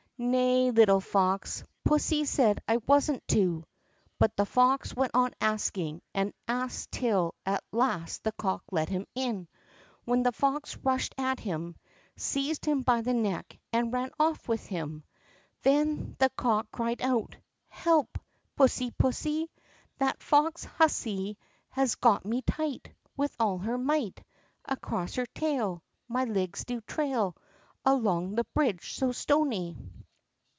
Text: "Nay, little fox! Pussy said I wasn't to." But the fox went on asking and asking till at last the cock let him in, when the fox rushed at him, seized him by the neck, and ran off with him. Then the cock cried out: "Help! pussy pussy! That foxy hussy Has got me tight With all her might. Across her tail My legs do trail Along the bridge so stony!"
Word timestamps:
"Nay, 0.23 0.69
little 0.69 1.01
fox! 1.01 1.63
Pussy 1.83 2.25
said 2.25 2.59
I 2.67 2.77
wasn't 2.85 3.27
to." 3.29 3.63
But 4.19 4.35
the 4.37 4.45
fox 4.45 4.95
went 4.95 5.13
on 5.15 5.33
asking 5.41 6.03
and 6.13 6.31
asking 6.47 6.99
till 7.01 7.33
at 7.43 7.63
last 7.71 8.23
the 8.23 8.31
cock 8.33 8.61
let 8.71 8.87
him 8.87 9.07
in, 9.15 9.47
when 10.05 10.21
the 10.21 10.31
fox 10.31 10.77
rushed 10.83 11.15
at 11.17 11.39
him, 11.39 11.75
seized 12.17 12.65
him 12.67 12.83
by 12.83 13.01
the 13.01 13.15
neck, 13.15 13.57
and 13.73 13.91
ran 13.91 14.11
off 14.19 14.47
with 14.47 14.63
him. 14.67 15.03
Then 15.63 16.15
the 16.19 16.29
cock 16.29 16.67
cried 16.71 17.01
out: 17.01 17.35
"Help! 17.67 18.19
pussy 18.55 18.91
pussy! 18.91 19.49
That 19.97 20.21
foxy 20.21 20.67
hussy 20.77 21.37
Has 21.69 21.95
got 21.95 22.25
me 22.25 22.43
tight 22.43 22.93
With 23.17 23.35
all 23.39 23.57
her 23.57 23.75
might. 23.79 24.23
Across 24.65 25.15
her 25.15 25.25
tail 25.25 25.81
My 26.07 26.25
legs 26.25 26.63
do 26.63 26.79
trail 26.81 27.35
Along 27.83 28.35
the 28.35 28.43
bridge 28.53 28.93
so 28.93 29.11
stony!" 29.11 29.79